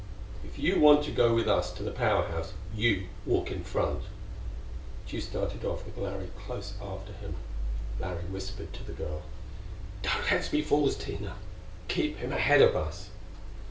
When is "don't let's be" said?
10.01-10.63